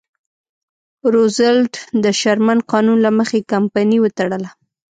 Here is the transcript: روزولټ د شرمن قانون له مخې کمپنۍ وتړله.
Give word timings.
روزولټ 1.13 1.73
د 2.03 2.05
شرمن 2.19 2.59
قانون 2.71 2.97
له 3.05 3.11
مخې 3.19 3.39
کمپنۍ 3.51 3.97
وتړله. 4.01 4.49